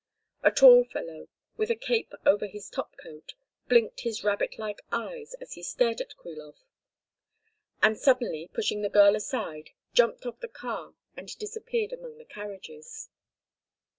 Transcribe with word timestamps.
A 0.41 0.49
tall 0.49 0.83
fellow, 0.83 1.27
with 1.57 1.69
a 1.69 1.75
cape 1.75 2.13
over 2.25 2.47
his 2.47 2.71
top 2.71 2.97
coat, 2.97 3.35
blinked 3.69 3.99
his 3.99 4.23
rabbit 4.23 4.57
like 4.57 4.81
eyes 4.91 5.35
as 5.35 5.53
he 5.53 5.61
stared 5.61 6.01
at 6.01 6.15
Krilov, 6.17 6.55
and 7.83 7.95
suddenly, 7.99 8.49
pushing 8.51 8.81
the 8.81 8.89
girl 8.89 9.15
aside, 9.15 9.69
jumped 9.93 10.25
off 10.25 10.39
the 10.39 10.47
car 10.47 10.95
and 11.15 11.37
disappeared 11.37 11.93
among 11.93 12.17
the 12.17 12.25
carriages. 12.25 13.09